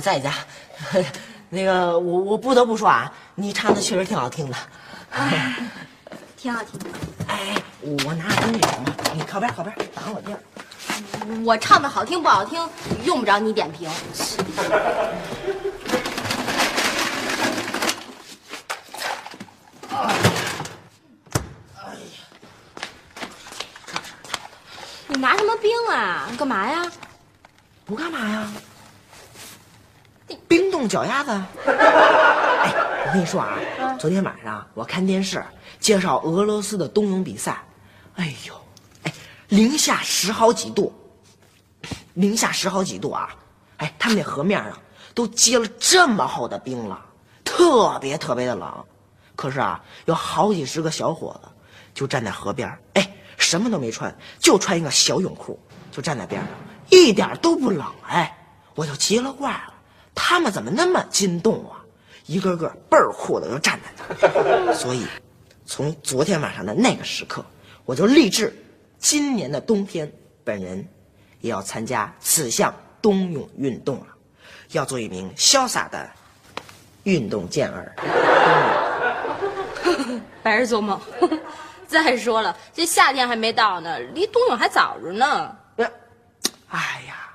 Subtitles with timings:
[0.00, 0.32] 我在家，
[1.50, 4.56] 那个我我不得不说啊，你唱的确实挺好听的。
[6.38, 6.86] 挺好听的。
[7.26, 10.40] 哎，我拿东西嘛，你靠边靠边，挡我地儿。
[11.44, 12.66] 我唱的好听不好听，
[13.04, 13.90] 用不着你点评。
[25.08, 26.26] 你拿什么冰啊？
[26.38, 26.90] 干嘛呀？
[27.84, 28.50] 不干嘛呀？
[30.50, 31.30] 冰冻脚丫子。
[31.64, 32.74] 哎，
[33.06, 33.56] 我跟你说啊，
[34.00, 35.40] 昨天晚上我看电视
[35.78, 37.62] 介绍俄罗斯的冬泳比赛，
[38.16, 38.54] 哎呦，
[39.04, 39.12] 哎，
[39.46, 40.92] 零下十好几度，
[42.14, 43.28] 零下十好几度啊！
[43.76, 44.76] 哎，他们那河面上
[45.14, 47.00] 都结了这么厚的冰了，
[47.44, 48.84] 特别特别的冷。
[49.36, 51.48] 可是啊，有好几十个小伙子
[51.94, 55.56] 就站在河边，哎，什么都没穿，就穿一个小泳裤，
[55.92, 56.50] 就站在边上，
[56.90, 57.86] 一点都不冷。
[58.08, 58.36] 哎，
[58.74, 59.74] 我就奇了怪了，
[60.14, 61.80] 他们怎么那么筋动啊？
[62.26, 64.74] 一个个倍儿酷的就站在那儿。
[64.76, 65.04] 所以，
[65.66, 67.44] 从昨天晚上的那个时刻，
[67.84, 68.54] 我就立志，
[68.98, 70.12] 今年的冬天，
[70.44, 70.86] 本人
[71.40, 74.06] 也要参加此项冬泳运动了，
[74.72, 76.08] 要做一名潇洒的
[77.02, 77.92] 运动健儿。
[80.42, 80.98] 白日做梦。
[81.88, 85.56] 再说了，这夏天还没到呢，离冬泳还早着呢。
[86.68, 87.28] 哎呀，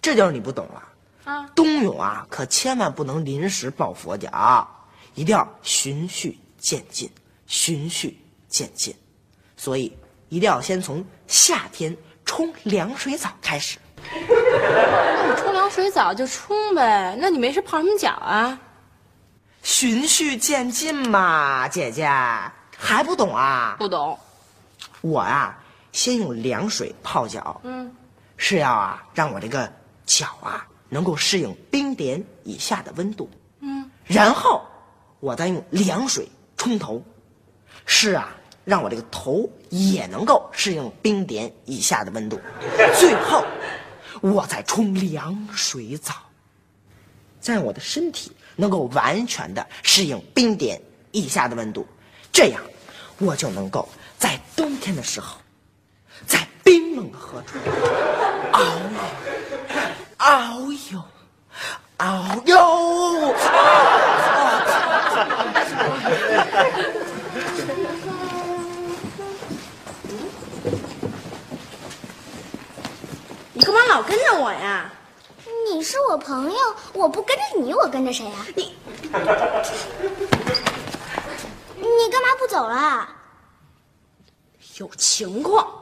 [0.00, 0.82] 这就是你不懂了。
[1.24, 4.68] 啊，冬泳啊，可千万不能临时抱佛脚，
[5.14, 7.10] 一定要循序渐进，
[7.46, 8.18] 循序
[8.48, 8.94] 渐进。
[9.56, 9.96] 所以
[10.28, 13.78] 一定要先从夏天冲凉水澡开始。
[14.04, 18.58] 那你冲凉水澡就冲呗，那你没事泡什么脚啊？
[19.62, 22.10] 循序渐进嘛，姐姐
[22.76, 23.76] 还不懂啊？
[23.78, 24.18] 不懂。
[25.02, 25.56] 我啊，
[25.92, 27.94] 先用凉水泡脚，嗯，
[28.36, 29.72] 是要啊让我这个
[30.04, 33.30] 脚啊能够适应冰点以下的温度，
[33.60, 34.62] 嗯，然后
[35.20, 37.02] 我再用凉水冲头，
[37.86, 38.36] 是啊
[38.66, 42.38] 让我这个头也能够适应冰点以下的温度，
[43.00, 43.42] 最后
[44.20, 46.12] 我再冲凉水澡，
[47.40, 50.78] 再让我的身体能够完全的适应冰点
[51.10, 51.86] 以下的温度，
[52.30, 52.60] 这样
[53.16, 53.88] 我就能够
[54.18, 55.38] 在冬天的时候，
[56.26, 57.58] 在冰冷的河中
[58.52, 59.71] 遨游，
[60.22, 61.02] 遨游，
[61.98, 63.34] 遨游。
[73.52, 74.88] 你干嘛老跟着我呀？
[75.68, 76.58] 你是我朋友，
[76.92, 78.46] 我不跟着你，我跟着谁啊？
[78.54, 79.10] 你你
[82.12, 83.08] 干嘛不走了？
[84.78, 85.81] 有情况。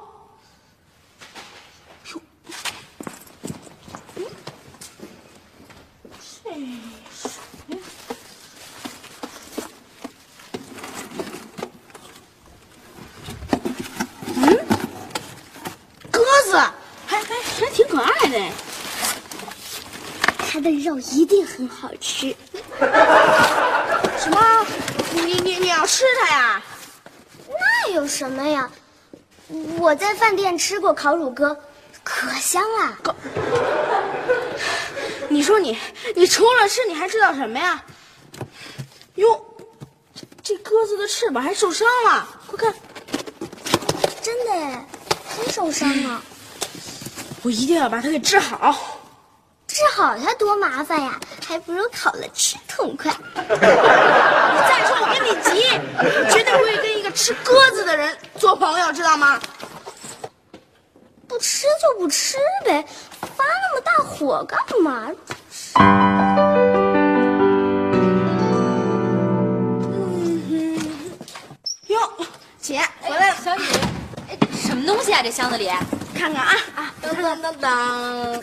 [16.11, 16.57] 鸽子，
[17.07, 18.39] 还还还挺可爱的。
[20.53, 22.35] 它的肉一定很好吃。
[24.19, 24.67] 什么？
[25.13, 26.63] 你你你要吃它呀？
[27.49, 28.71] 那有什么呀？
[29.79, 31.57] 我在饭店吃过烤乳鸽，
[32.05, 32.99] 可香了。
[35.31, 35.79] 你说你
[36.17, 37.81] 你除了吃，你还知道什么呀？
[39.15, 39.47] 哟，
[40.43, 42.75] 这这鸽子的翅膀还受伤了，快看！
[44.21, 44.85] 真的耶，
[45.37, 46.21] 真受伤了。
[47.43, 48.99] 我一定要把它给治好。
[49.69, 53.13] 治好它多麻烦呀，还不如烤了吃痛快。
[53.37, 55.71] 再说我跟你急，
[56.33, 59.41] 绝对不会跟一个吃鸽子的人做朋友，知道吗？
[61.31, 62.85] 不吃就不吃呗，
[63.37, 65.13] 发那么大火干嘛？
[71.87, 72.01] 哟，
[72.61, 73.63] 姐回来了，小雨，
[74.29, 75.21] 哎，什么东西啊？
[75.23, 75.71] 这箱子里？
[76.17, 78.43] 看看啊啊，噔噔噔噔，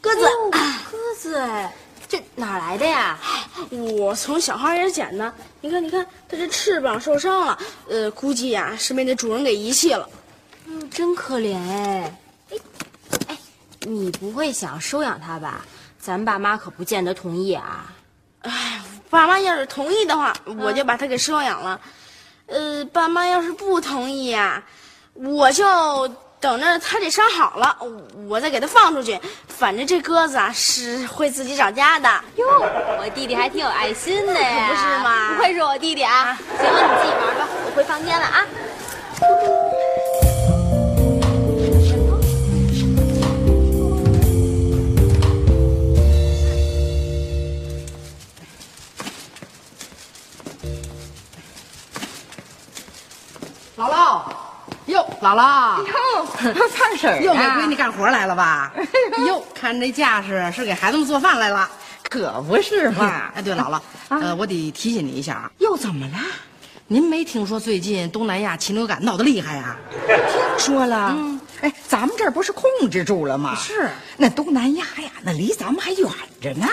[0.00, 0.28] 鸽子，
[0.90, 1.72] 鸽子，哎，
[2.08, 3.16] 这哪儿来的呀？
[3.70, 5.32] 我从小花园捡的。
[5.60, 7.56] 你看，你看，它这翅膀受伤了，
[7.88, 10.10] 呃，估计呀、是被那主人给遗弃了。
[10.68, 12.14] 嗯，真可怜哎。
[12.50, 12.56] 哎，
[13.28, 13.38] 哎，
[13.80, 15.64] 你不会想收养它吧？
[15.98, 17.86] 咱爸妈可不见得同意啊。
[18.42, 18.80] 哎，
[19.10, 21.80] 爸妈要是同意的话，我就把它给收养了。
[22.46, 24.62] 呃，爸妈要是不同意呀、
[25.14, 26.08] 我就
[26.40, 27.76] 等着它这伤好了，
[28.28, 29.18] 我再给它放出去。
[29.48, 32.08] 反正这鸽子啊是会自己找家的。
[32.36, 32.46] 哟，
[33.00, 36.38] 我弟弟还挺有爱心的呀，可不是吗不愧是我弟弟啊！
[36.58, 38.46] 行了，你自己玩吧，我回房间了啊。
[55.20, 56.24] 姥姥，哟，
[56.76, 58.72] 胖婶儿又给啊闺女干活来了吧？
[59.26, 61.68] 哟，看这架势是给孩子们做饭来了。
[62.08, 63.30] 可不是嘛。
[63.34, 66.18] 哎，对，姥姥，呃，我得提醒你一下啊，又怎么了？
[66.86, 69.76] 您没听说最近东南亚禽流感闹得厉害呀、
[70.06, 71.14] 听 说了。
[71.60, 73.56] 哎，咱们这儿不是控制住了吗？
[73.56, 73.90] 是。
[74.16, 76.08] 那东南亚呀，那离咱们还远
[76.40, 76.66] 着呢。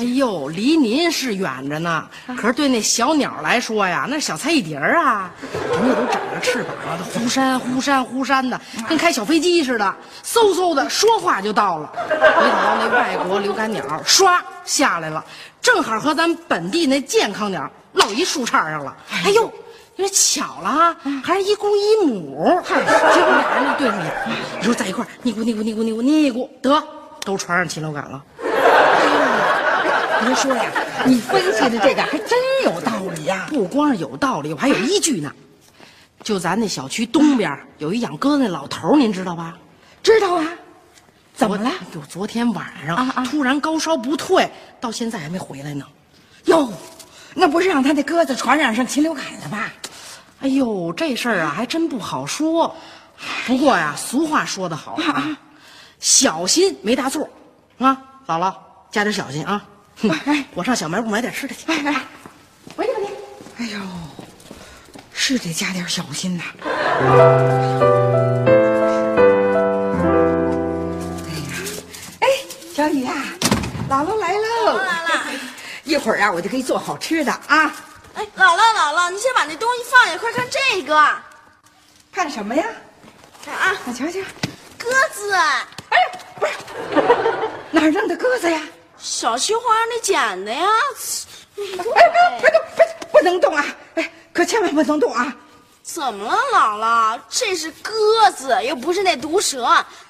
[0.00, 8.58] 哎呦，离您是远着呢，可是对那小鸟来说呀，那小菜一碟儿啊，人家都长着翅膀啊，忽闪忽闪忽闪的，
[8.88, 9.94] 跟开小飞机似的，
[10.24, 11.92] 嗖嗖的说话就到了。
[12.08, 15.22] 没想到那外国流感鸟唰下来了，
[15.60, 18.96] 正好和咱本地那健康鸟落一树杈上了。
[19.22, 19.52] 哎呦！
[19.96, 24.14] 你说巧了啊，还是一公一母，结果俩人就对上眼，
[24.60, 26.82] 你说在一块儿你咕你咕你咕你咕你咕，得
[27.22, 28.22] 都传上禽流感了。
[30.24, 30.70] 别说呀，
[31.06, 33.46] 你分析的这个还真有道理呀。
[33.48, 35.32] 不光是有道理，我还有依据呢。
[36.22, 39.56] 就咱那小区东边有一养鸽子那老头儿，您知道吧？
[40.02, 40.46] 知道啊？
[41.34, 41.70] 怎么了？
[41.92, 45.86] 就昨天晚上啊啊突然高烧不退，到现在还没回来呢。
[46.44, 46.70] 哟，
[47.34, 49.72] 那不是让他那鸽子传染上禽流感了吧？
[50.42, 52.74] 哎呦，这事儿啊还真不好说。
[53.46, 55.36] 不过呀，俗话说得好啊，
[55.98, 57.28] 小心没大错。
[57.78, 57.96] 啊，
[58.26, 58.54] 姥姥
[58.90, 59.62] 加点小心啊。
[60.02, 61.64] 哼 哎我上小卖部买点吃的去。
[61.66, 62.02] 哎哎，
[62.76, 63.08] 回去吧你。
[63.64, 63.78] 哎呦，
[65.12, 66.42] 是得加点小心呐。
[66.60, 66.66] 哎
[71.36, 71.42] 呀，
[72.20, 72.26] 哎，
[72.74, 73.14] 小雨啊，
[73.88, 74.78] 姥姥来喽！
[74.78, 75.10] 来了。
[75.84, 77.72] 一会儿啊，我就给你做好吃的啊。
[78.14, 81.08] 哎，姥姥姥姥，你先把那东西放下，快看这个，
[82.12, 82.64] 看什么呀？
[83.44, 84.18] 看啊，我瞧瞧。
[84.78, 86.04] 鸽子，哎呀，
[86.38, 86.52] 不是，
[87.70, 88.60] 哪儿弄的鸽子呀？
[89.00, 90.66] 小青花园里捡的呀。
[91.56, 92.10] 哎，
[92.40, 93.64] 别动，别不能动啊！
[93.96, 95.34] 哎，可千万不能动啊！
[95.82, 97.20] 怎么了，姥姥？
[97.28, 99.64] 这是鸽子，又不是那毒蛇，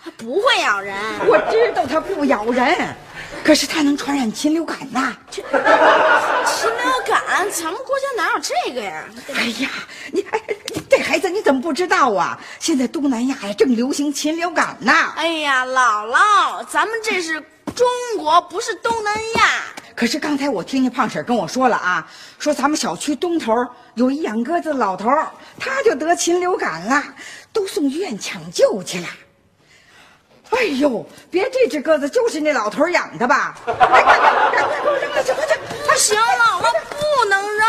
[0.05, 0.95] 它不会咬人。
[1.27, 2.95] 我知道它不咬人，
[3.43, 5.17] 可是它能传染禽流感呐。
[5.31, 5.55] 禽流
[7.07, 9.05] 感，咱们国家哪有这个呀？
[9.35, 9.71] 哎呀，
[10.13, 10.41] 你哎，
[10.91, 12.39] 这孩子你怎么不知道啊？
[12.59, 14.93] 现在东南亚呀正流行禽流感呢。
[15.17, 17.43] 哎呀，姥姥，咱们这是
[17.75, 17.87] 中
[18.19, 19.63] 国，不是东南亚。
[19.95, 22.07] 可是刚才我听见胖婶跟我说了啊，
[22.39, 23.55] 说咱们小区东头
[23.95, 25.11] 有一养鸽子的老头，
[25.59, 27.03] 他就得禽流感了，
[27.53, 29.07] 都送医院抢救去了。
[30.51, 33.55] 哎呦，别这只鸽子就是那老头养的吧？
[33.65, 34.51] 快快快快
[34.83, 35.53] 给我扔了去，快去！
[35.87, 37.67] 不行，姥姥不能扔。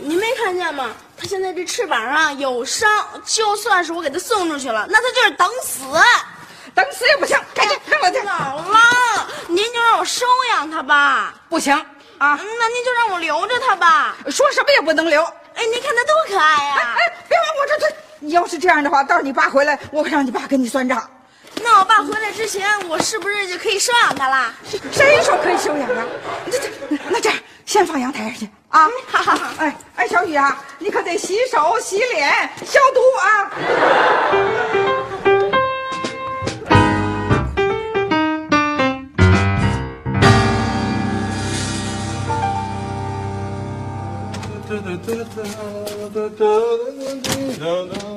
[0.00, 0.90] 您没看见吗？
[1.16, 2.90] 他现在这翅膀上有伤，
[3.24, 5.84] 就算是我给他送出去了，那他就是等死。
[6.74, 8.18] 等死也不行，赶紧扔了去！
[8.20, 8.91] 姥姥，
[10.02, 11.32] 我收养他吧。
[11.48, 11.72] 不行
[12.18, 14.16] 啊，嗯那您就让我留着它吧。
[14.28, 15.22] 说什么也不能留。
[15.22, 17.94] 哎，您看它多可爱呀、哎，别往我这推！
[18.18, 21.08] 你要是这样的话，到时候你爸回来，我让你爸跟你算账。
[21.62, 24.52] 那我爸回来之前，我是不是就可以收养它了？
[24.90, 26.04] 谁说可以收养啊？
[26.50, 26.68] 这这，
[27.08, 28.88] 那这样先放阳台上去啊！
[29.06, 33.52] 好好好哎哎，小雨啊，你可得洗手、洗脸、消毒啊！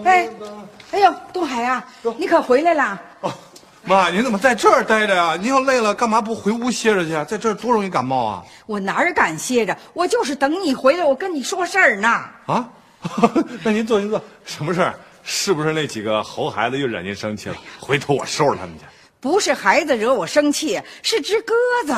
[0.03, 0.29] 哎，
[0.91, 1.85] 哎呦，东海啊，
[2.17, 3.01] 你可回来了？
[3.21, 3.33] 哦，
[3.83, 5.35] 妈，您怎么在这儿待着呀？
[5.35, 7.12] 您要累了，干嘛不回屋歇着去？
[7.29, 8.43] 在这儿多容易感冒啊！
[8.65, 9.77] 我哪儿敢歇着？
[9.93, 12.07] 我就是等你回来，我跟你说事儿呢。
[12.45, 12.69] 啊，
[13.63, 14.21] 那您坐，您坐。
[14.45, 14.93] 什么事儿？
[15.24, 17.55] 是不是那几个猴孩子又惹您生气了？
[17.79, 18.85] 回头我收拾他们去。
[19.19, 21.53] 不是孩子惹我生气，是只鸽
[21.85, 21.93] 子。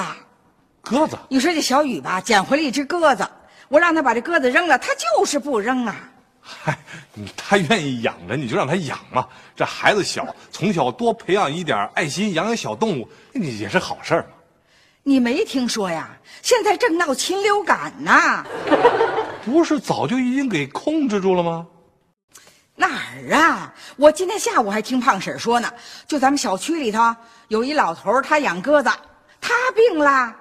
[0.82, 3.28] 鸽子，你说这小雨吧，捡回来一只鸽子，
[3.68, 5.96] 我让他把这鸽子扔了，他就是不扔啊。
[6.42, 6.78] 嗨，
[7.36, 9.28] 他愿意养着，你就让他养嘛。
[9.56, 14.30] 这孩子小，从小多培养一点爱心，养养小动物，你也是好事儿嘛。
[15.04, 16.10] 你没听说呀？
[16.42, 18.46] 现在正闹禽流感呢。
[19.44, 21.68] 不是早就已经给控制住了吗？
[22.76, 23.74] 哪儿啊？
[23.98, 25.70] 我今天下午还听胖婶说呢，
[26.08, 27.14] 就咱们小区里头
[27.50, 28.90] 有一老头，他养鸽子，
[29.42, 30.34] 他病了。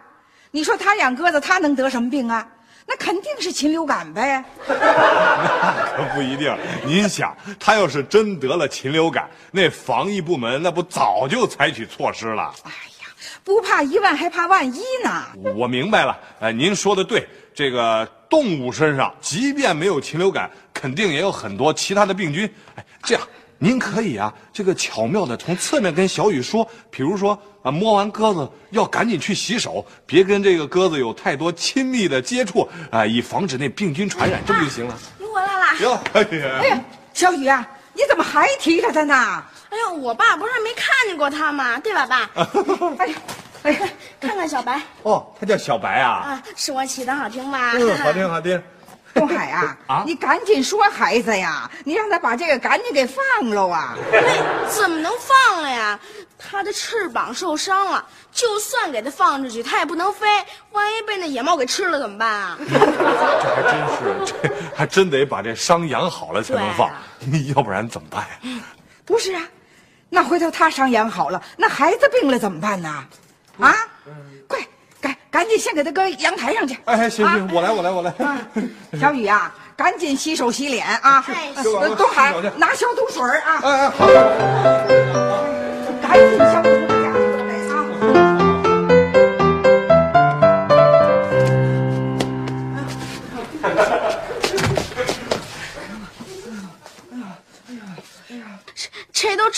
[0.53, 2.47] 你说他养鸽子，他能得什么病啊？
[2.87, 4.45] 那肯定是禽流感呗。
[4.69, 4.75] 那
[5.97, 6.57] 可不一定。
[6.85, 12.55] 您想，他要是真得了禽流感，那防疫部门那不早就采取措施了？
[12.63, 13.09] 哎呀，
[13.43, 15.27] 不怕一万，还怕万一呢。
[15.57, 17.27] 我明白了，呃，您说的对。
[17.55, 22.47] 这个动物身上，即便没有禽流感，肯定也有很多其他的病菌。
[22.75, 34.99] 哎，这样您可以啊，这个巧妙的从侧面跟小雨说，比如说啊，摸完鸽子要赶紧去洗手，别跟这个鸽子有太多亲密的接触啊，以防止那病菌传染，这不就行了？
[35.19, 35.75] 你回来啦！
[35.81, 36.81] 哟，哎呀，哎呀
[37.15, 39.15] 小雨啊，你怎么还提着他呢？
[39.71, 41.79] 哎呦，我爸不是没看见过他吗？
[41.81, 42.31] 对吧，爸？
[42.99, 43.15] 哎呀。
[43.63, 43.81] 哎呀，
[44.21, 46.11] 看看小白哦，他叫小白啊！
[46.23, 47.73] 啊，是我起的好听吧？
[47.75, 48.63] 嗯，好听好听。
[49.19, 53.97] 东海啊， 啊，你赶紧说孩子呀，你让他把这个赶紧给放了啊！
[54.69, 55.99] 怎么能放了呀？
[56.39, 60.27] 他的翅膀受伤了，就算给他放出去，他也不能飞，
[60.73, 62.59] 万一被那野猫给吃了怎么办啊？
[62.69, 62.77] 这
[63.55, 66.91] 还真是，这还真得把这伤养好了才能放，
[67.57, 68.61] 要不然怎么办呀？
[69.07, 69.43] 不是啊，
[70.11, 72.89] 那回头他伤养好了，那孩子病了怎么办呢？
[72.89, 73.09] 啊，
[73.57, 73.75] 快，
[75.37, 76.79] 赶赶紧先给他搁阳台上去。
[76.87, 78.11] 哎，行行，我来，我来，我来。
[78.99, 81.23] 小雨啊， 赶紧洗手洗脸啊！
[81.99, 83.61] 东海，拿消毒水啊！
[83.63, 84.07] 哎哎，好。
[86.01, 86.71] 赶紧消毒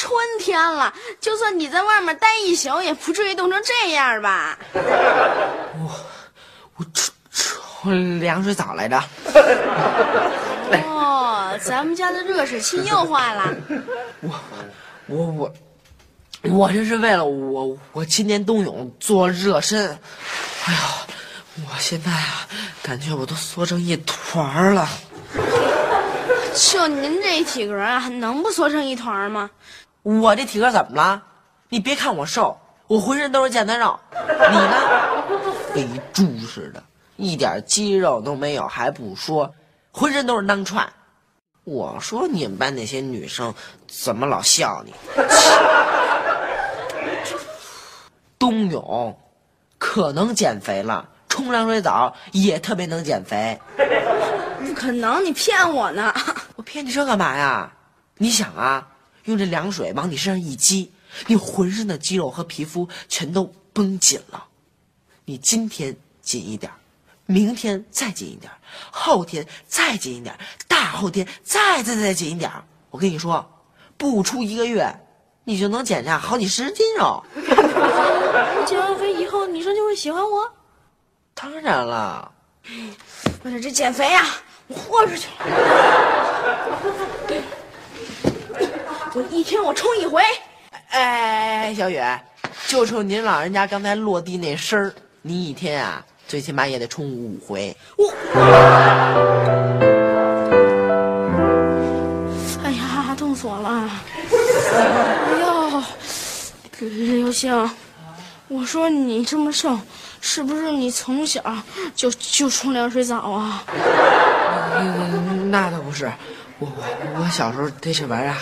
[0.00, 4.56] 春天了，就算你在外面待一宿，也不至于冻成这样吧？
[4.72, 5.90] 我
[6.76, 9.02] 我冲冲凉水澡来着。
[10.86, 13.52] 哦，咱们家的热水器又坏了。
[14.22, 14.40] 我
[15.08, 15.52] 我我
[16.42, 19.98] 我这是为了我我今年冬泳做热身。
[20.66, 20.78] 哎呀，
[21.56, 22.46] 我现在啊，
[22.84, 24.88] 感觉我都缩成一团了。
[26.54, 29.50] 就您这体格啊，能不缩成一团吗？
[30.02, 31.22] 我这体格怎么了？
[31.68, 33.98] 你别看我瘦，我浑身都是腱子肉。
[34.12, 34.76] 你呢？
[35.74, 36.82] 跟一猪似的，
[37.16, 39.52] 一点肌肉都没有还不说，
[39.92, 40.90] 浑身都是囊串。
[41.64, 43.54] 我说你们班那些女生
[43.86, 44.94] 怎么老笑你？
[48.38, 49.14] 冬泳
[49.78, 53.60] 可能减肥了，冲凉水澡也特别能减肥。
[54.64, 56.14] 不可能，你骗我呢！
[56.56, 57.70] 我骗你这干嘛呀？
[58.16, 58.86] 你想啊，
[59.28, 60.90] 用这凉水往你身上一激，
[61.26, 64.42] 你浑身的肌肉和皮肤全都绷紧了。
[65.26, 66.72] 你今天紧一点，
[67.26, 68.50] 明天再紧一点，
[68.90, 70.34] 后天再紧一点，
[70.66, 72.50] 大后天再再再紧一点。
[72.88, 73.46] 我跟你说，
[73.98, 74.98] 不出一个月，
[75.44, 77.22] 你就能减下好几十斤肉。
[77.34, 80.50] 我减完肥以后，女生就会喜欢我？
[81.34, 82.32] 当然了。
[83.44, 84.24] 为了这减肥呀！
[84.68, 85.44] 我豁出去了！
[89.18, 90.22] 我一天我冲一回。
[90.90, 92.00] 哎，小雨，
[92.68, 97.76] 就冲您老人家刚才落地那声儿，你一天啊，最起码也得冲五回。
[97.96, 98.14] 我，
[102.62, 103.90] 哎呀，冻死我了！
[104.76, 105.82] 哎呦，
[106.78, 107.68] 刘星，
[108.46, 109.76] 我说你这么瘦。
[110.20, 111.40] 是不是你从小
[111.94, 113.64] 就就冲凉水澡啊？
[115.50, 116.12] 那倒不是，
[116.60, 118.34] 我我我小时候对这玩意儿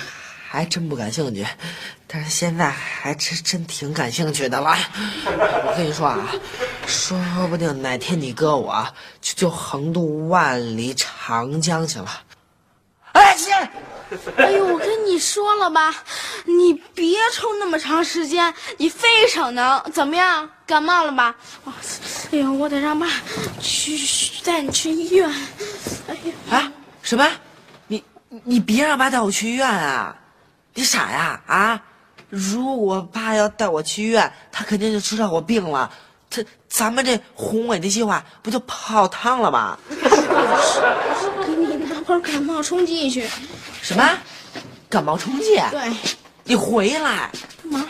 [0.48, 1.44] 还真不感兴趣，
[2.06, 4.76] 但是现在还真真挺感兴趣的了。
[5.26, 6.30] 我跟你说啊，
[6.86, 8.86] 说不定哪天你哥我
[9.20, 12.22] 就就横渡万里长江去了。
[13.12, 13.52] 哎，姐。
[14.36, 15.92] 哎呦，我跟你说了吧，
[16.44, 19.82] 你别抽那么长时间，你非省能。
[19.92, 20.48] 怎么样？
[20.64, 21.34] 感冒了吧？
[22.30, 23.08] 哎呦，我得让爸
[23.60, 23.98] 去
[24.44, 25.28] 带你去医院。
[26.06, 26.72] 哎呀，啊，
[27.02, 27.28] 什么？
[27.88, 28.04] 你
[28.44, 30.16] 你别让爸带我去医院啊！
[30.76, 31.82] 你傻呀啊！
[32.28, 35.90] 如果爸要带我去医院，他肯定就知道我病了，
[36.28, 39.78] 他咱们这宏伟的计划不就泡汤了吗？
[39.88, 43.26] 给你拿包感冒冲剂去。
[43.80, 44.06] 什么？
[44.90, 45.56] 感冒冲剂？
[45.70, 45.96] 对，
[46.44, 47.30] 你回来
[47.62, 47.86] 干嘛？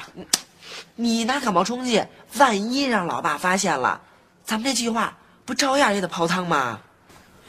[0.94, 2.04] 你拿感冒冲剂，
[2.38, 4.00] 万一让老爸发现了，
[4.44, 5.12] 咱们这计划
[5.44, 6.78] 不照样也得泡汤吗？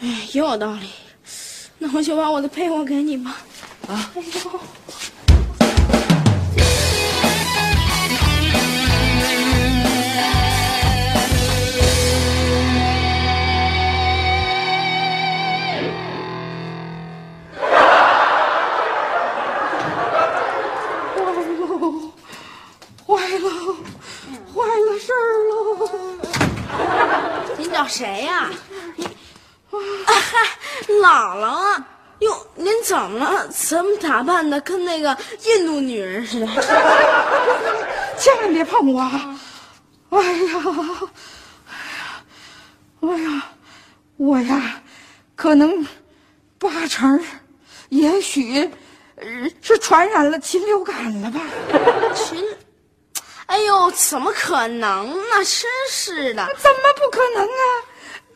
[0.02, 0.90] 哎，也有道理。
[1.78, 3.38] 那我就把我的被窝给你吧。
[3.88, 4.12] 啊。
[4.16, 4.60] 哎呦。
[32.88, 33.46] 怎么了？
[33.50, 36.48] 怎么打扮的跟那个印度女人似的？
[38.18, 39.02] 千万别碰我！
[40.10, 40.64] 哎呀，
[43.02, 43.44] 哎呀，
[44.16, 44.82] 我呀，
[45.36, 45.86] 可能
[46.58, 47.22] 八成儿，
[47.90, 48.58] 也许
[49.18, 49.26] 呃
[49.62, 51.42] 是传染了禽流感了吧？
[52.16, 52.42] 禽，
[53.48, 55.36] 哎呦，怎么可能呢？
[55.44, 56.48] 真是的！
[56.58, 57.64] 怎么不可能啊？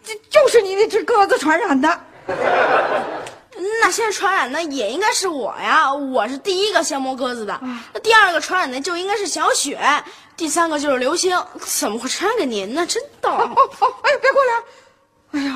[0.03, 2.01] 就就是你那只鸽子传染的。
[3.81, 7.59] 那现在传染的也应该是我呀，我是第一个先摸鸽子的。
[7.93, 9.79] 那第二个传染的就应该是小雪，
[10.35, 12.85] 第三个就是刘星，怎么会传染给您呢？
[12.87, 13.29] 真逗！
[13.29, 14.63] 哦哦，哎呀，别过来！
[15.31, 15.53] 哎呦，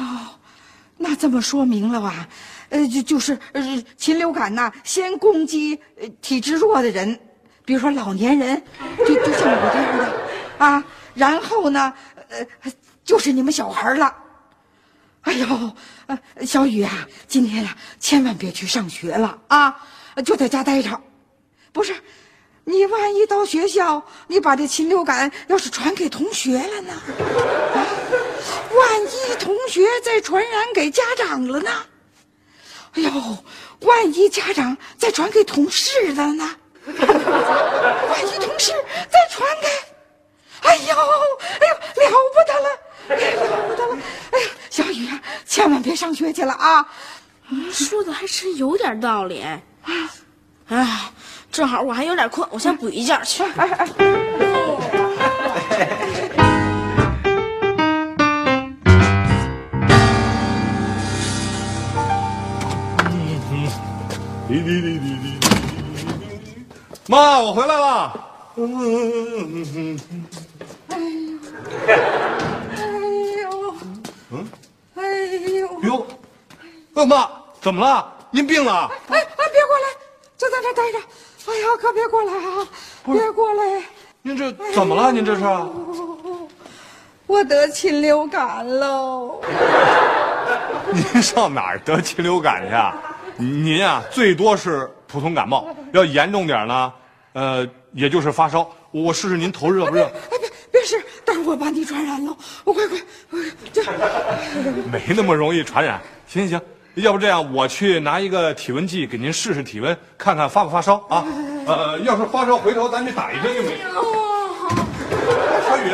[0.97, 2.27] 那这么说明了吧？
[2.69, 7.19] 呃，就就是呃，禽流感呐，先攻击呃体质弱的人，
[7.63, 8.61] 比如说老年人，
[8.99, 10.83] 就就像我这样的啊。
[11.15, 11.93] 然后呢，
[12.29, 12.45] 呃，
[13.03, 14.13] 就是你们小孩了。
[15.25, 15.45] 哎呦，
[16.05, 19.75] 呃，小雨啊，今天呀、千万别去上学了啊，
[20.23, 21.01] 就在家待着。
[21.73, 21.95] 不是，
[22.63, 26.93] 你万一到学校，你把这禽流感要是传给同学了呢？
[27.73, 27.77] 啊，
[28.77, 31.71] 万一同学再传染给家长了呢？
[32.93, 33.11] 哎呦，
[33.81, 36.55] 万一家长再传给同事了呢？
[36.85, 38.71] 万一同事
[39.11, 39.67] 再传给……
[40.61, 42.79] 哎呦，哎呦，了不得了！
[43.07, 43.97] 哎呀，了不得了！
[44.31, 46.87] 哎，小雨啊，千万别上学去了啊！
[47.71, 49.43] 说的还真有点道理。
[50.67, 51.11] 哎，
[51.51, 53.43] 正好我还有点困，我先补一觉去。
[53.43, 53.87] 哎。
[67.07, 68.19] 妈，我回来了。
[68.55, 68.61] 哎
[73.43, 73.75] 呦，
[74.31, 74.47] 嗯，
[74.95, 75.01] 哎
[75.59, 76.07] 呦，哟，
[76.95, 77.29] 呃，妈，
[77.61, 78.13] 怎么了？
[78.31, 78.89] 您病了？
[79.09, 79.87] 哎哎，别过来，
[80.37, 80.97] 就在这待着。
[81.47, 82.67] 哎呀，可别过来啊！
[83.05, 83.83] 别过来，
[84.21, 85.11] 您这怎么了？
[85.11, 85.43] 您这是？
[87.27, 89.41] 我得禽流感喽！
[90.93, 92.95] 您上哪儿得禽流感去啊？
[93.35, 96.93] 您啊、最多是普通感冒，要严重点呢，
[97.33, 98.69] 呃，也就是发烧。
[98.91, 100.05] 我试试您头热不热？
[100.05, 102.33] 哎，别别试，待会儿我把你传染了。
[102.63, 102.97] 我快快，
[103.29, 103.39] 快
[103.73, 103.83] 这
[104.89, 105.99] 没那么容易传染。
[106.27, 106.61] 行行行，
[106.95, 111.25] 要不这样，我去拿一个体温计给您试试体温，看看发不发烧啊？
[111.67, 113.77] 呃，要是发烧，回头咱去打一针就没。
[115.67, 115.91] 小雨，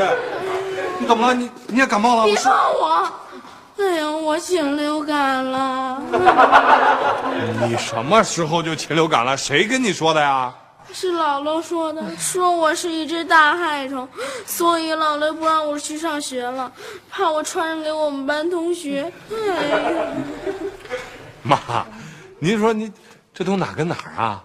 [1.00, 1.34] 你怎么了？
[1.34, 2.26] 你你也感冒了？
[2.26, 3.08] 别碰我！
[3.80, 6.02] 哎呀，我禽流感了。
[7.66, 9.36] 你什么时候就禽流感了？
[9.36, 10.54] 谁跟你说的呀？
[10.94, 14.08] 是姥姥说的，说我是一只大害虫，
[14.46, 16.72] 所以姥姥不让我去上学了，
[17.10, 19.12] 怕我传染给我们班同学。
[19.32, 19.78] 哎呀，
[21.44, 21.86] 妈，
[22.40, 22.92] 您说您
[23.34, 24.44] 这都哪跟哪儿啊？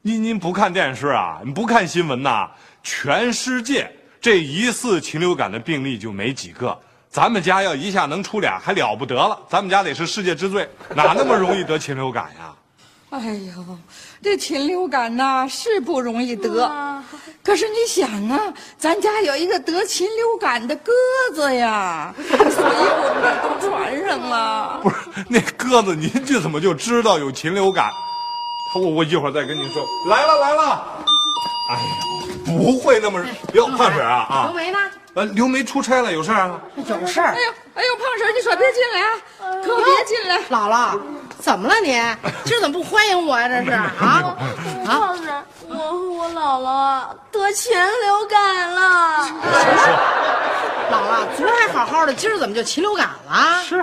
[0.00, 1.40] 您您不看电视啊？
[1.44, 2.50] 你不看新闻呐？
[2.82, 3.88] 全世界
[4.20, 6.76] 这疑似禽流感的病例就没几个，
[7.08, 9.38] 咱们家要一下能出俩还了不得了。
[9.48, 12.52] 咱们家得是世界之最，哪那么容易得禽流感呀？
[13.12, 13.18] 哎
[13.54, 13.78] 呦，
[14.22, 16.66] 这禽流感呐是不容易得，
[17.44, 18.40] 可是你想啊，
[18.78, 20.90] 咱家有一个得禽流感的鸽
[21.34, 24.80] 子呀， 所以我们就都传上了。
[24.82, 24.96] 不是
[25.28, 27.90] 那鸽子，您这怎么就知道有禽流感？
[28.80, 29.86] 我我一会儿再跟您说。
[30.08, 31.04] 来了来了，
[31.70, 31.80] 哎呀，
[32.46, 34.78] 不会那么哟，胖婶啊啊刘，梅呢？
[35.14, 36.60] 呃，刘梅出差了，有事儿啊？
[36.76, 37.40] 有事儿哎。
[37.40, 39.16] 呦哎呦，胖婶，你可别进来啊，
[39.64, 40.38] 可别进来。
[40.50, 40.98] 姥姥，
[41.38, 41.92] 怎么了你？
[42.44, 43.48] 今儿怎么不欢迎我呀？
[43.48, 44.36] 这是啊？
[44.84, 49.26] 胖婶，我和我姥姥啊得禽流感了。
[49.26, 49.40] 什么
[50.90, 53.62] 姥姥，昨儿还好好的，今儿怎么就禽流感了？
[53.66, 53.80] 是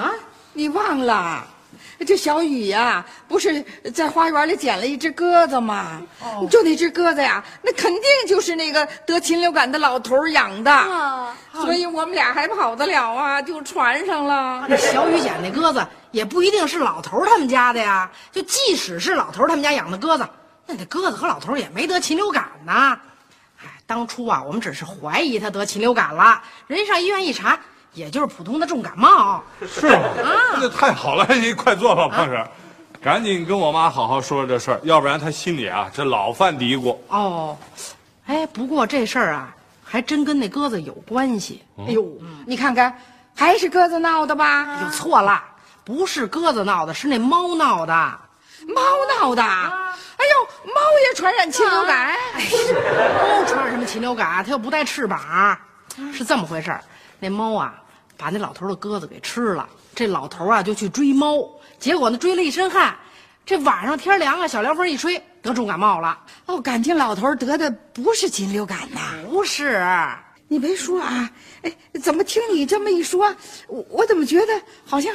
[0.00, 0.12] 啊，
[0.52, 1.44] 你忘了，
[2.06, 6.02] 这小雨呀、不是在花园里捡了一只鸽子吗？
[6.50, 14.66] 就那只鸽子呀，那肯定就是那个得禽流感的老头养的，啊所以我们俩还跑得了啊，就传上了。
[14.68, 18.10] 那小雨捡那鸽子也不一定是老头他们家的呀。
[18.30, 20.28] 就即使是老头他们家养的鸽子，
[20.66, 22.98] 那那鸽子和老头也没得禽流感呢。
[23.62, 27.58] 哎，当初啊，我们只是怀疑他得禽流感了，人家上医院一查，
[27.96, 29.42] 也就是普通的重感冒。
[29.66, 30.02] 是吗？
[30.60, 32.46] 那太好了，你快坐吧，胖婶，
[33.00, 36.96] 赶紧跟我妈好好说说这事儿，要不然她心里啊这老犯嘀咕。
[37.08, 37.56] 哦，
[38.26, 39.48] 哎，不过这事儿啊，
[39.82, 41.64] 还真跟那鸽子有关系。
[41.78, 42.06] 哎呦，
[42.46, 42.96] 你看看，
[43.34, 44.82] 还是鸽子闹的吧？
[44.82, 45.42] 有错了，
[45.82, 47.92] 不是鸽子闹的，是那猫闹的。
[48.68, 48.82] 猫
[49.20, 49.42] 闹的。
[49.42, 52.14] 哎呦，猫也传染禽流感？
[52.34, 54.44] 猫传染什么禽流感？
[54.44, 55.58] 它又不带翅膀。
[56.12, 56.84] 是这么回事儿，
[57.18, 57.74] 那猫啊，
[58.16, 59.68] 把那老头的鸽子给吃了。
[59.94, 61.48] 这老头啊就去追猫，
[61.78, 62.96] 结果呢追了一身汗。
[63.44, 66.18] 这晚上天凉啊，小凉风一吹，得重感冒了。
[66.46, 69.00] 哦，感情老头得的不是禽流感呐？
[69.30, 69.86] 不是，
[70.48, 71.30] 你别说啊，
[71.62, 73.34] 哎，怎么听你这么一说，
[73.68, 74.52] 我我怎么觉得
[74.84, 75.14] 好像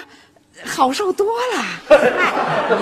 [0.65, 1.97] 好受多了？
[1.97, 1.97] 哎，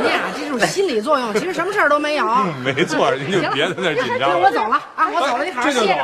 [0.02, 2.26] 你呀，这就是心理作用，其实什么事儿都没有。
[2.64, 4.40] 没错，你就别在那儿紧张。
[4.42, 5.96] 我走了啊，我走了，你好好歇着。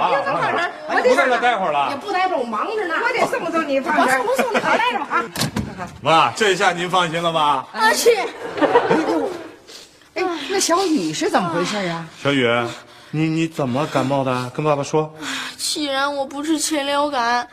[0.88, 1.90] 我不在这待会儿了。
[1.90, 2.96] 也不待会儿，我忙着呢。
[3.04, 5.24] 我得送送你，放我送不送你，好待着吧啊。
[6.02, 7.66] 妈，这下您放心了吧？
[7.74, 8.10] 啊是。
[10.14, 12.06] 哎，那小雨是怎么回事啊？
[12.24, 12.48] 小雨，
[13.12, 14.50] 你你怎么感冒的？
[14.56, 15.14] 跟爸爸说。
[15.58, 17.46] 既然我不是禽流感，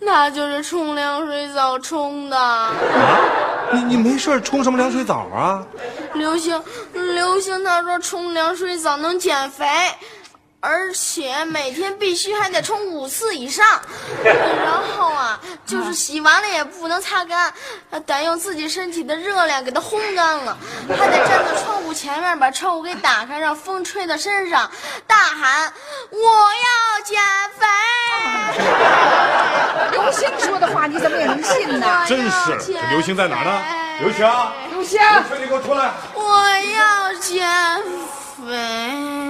[0.00, 2.36] 那就是冲凉水澡冲的。
[2.36, 2.72] 啊？
[3.72, 5.64] 你你没事冲什么凉水澡啊？
[6.14, 6.60] 刘星，
[6.92, 9.66] 刘星他说冲凉水澡能减肥。
[10.62, 13.80] 而且每天必须还得冲五次以上，
[14.22, 17.50] 然后啊，就是洗完了也不能擦干，
[18.04, 20.54] 得用自己身体的热量给它烘干了，
[20.88, 24.70] 还得站在窗户前面把窗户给打开，让风吹到身上，
[25.06, 25.72] 大喊
[26.10, 27.18] 我要减
[27.58, 27.66] 肥。
[29.92, 32.04] 刘星说的话你怎么也能信呢？
[32.06, 32.52] 真是，
[32.90, 33.62] 刘星在哪呢？
[34.00, 34.28] 刘星，
[34.72, 35.00] 刘星，
[35.40, 35.90] 你给我出来！
[36.14, 36.46] 我
[36.76, 37.48] 要减
[38.46, 39.29] 肥。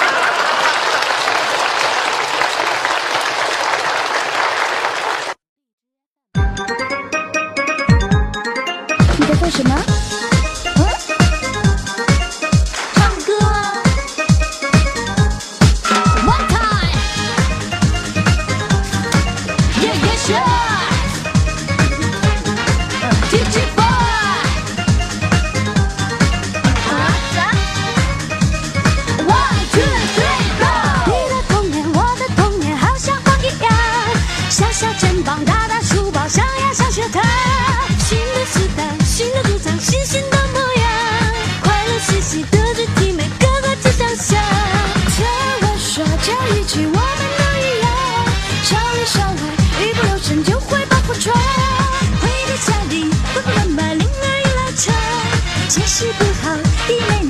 [56.51, 57.20] 好，弟妹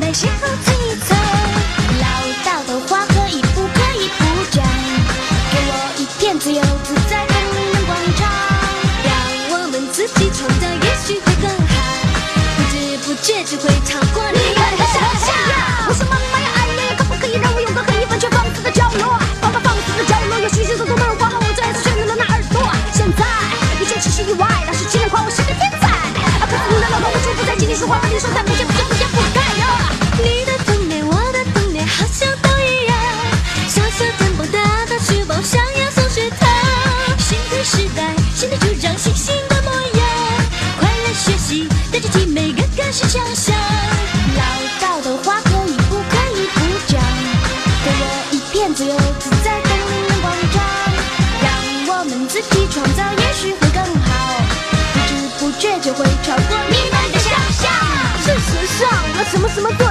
[59.54, 59.91] 什么什